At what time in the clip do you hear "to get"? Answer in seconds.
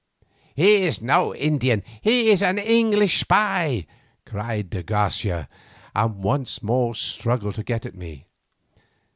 7.53-7.85